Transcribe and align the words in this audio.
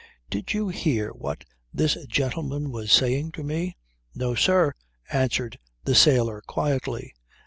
"Did 0.31 0.51
you 0.51 0.69
hear 0.69 1.09
what 1.11 1.45
this 1.71 1.93
gentleman 2.07 2.71
was 2.71 2.91
saying 2.91 3.33
to 3.33 3.43
me?" 3.43 3.77
"No, 4.15 4.33
sir," 4.33 4.73
answered 5.11 5.59
the 5.83 5.93
sailor 5.93 6.41
quietly. 6.47 7.13